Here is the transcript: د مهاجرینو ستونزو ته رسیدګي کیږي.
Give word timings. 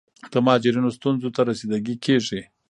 د 0.31 0.33
مهاجرینو 0.45 0.89
ستونزو 0.97 1.29
ته 1.35 1.41
رسیدګي 1.49 1.95
کیږي. 2.05 2.41